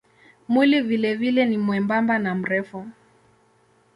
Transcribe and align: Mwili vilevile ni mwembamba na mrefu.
Mwili 0.47 0.81
vilevile 0.81 1.45
ni 1.45 1.57
mwembamba 1.57 2.19
na 2.19 2.35
mrefu. 2.35 2.85